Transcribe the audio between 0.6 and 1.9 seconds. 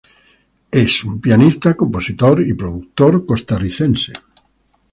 Es un pianista,